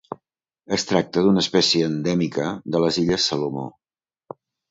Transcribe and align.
Es 0.77 0.85
tracta 0.91 1.21
d'una 1.25 1.43
espècie 1.43 1.89
endèmica 1.91 2.47
de 2.77 2.81
les 2.87 2.99
illes 3.05 3.29
Salomó. 3.33 3.67